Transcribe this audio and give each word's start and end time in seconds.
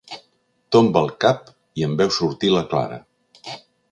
Tomba 0.75 1.03
el 1.07 1.11
cap 1.25 1.51
i 1.81 1.85
en 1.89 1.93
veu 2.01 2.11
sortir 2.17 2.51
la 2.57 2.65
Clara. 2.75 3.01